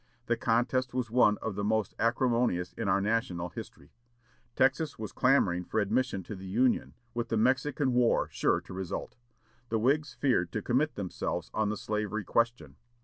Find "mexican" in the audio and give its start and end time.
7.37-7.93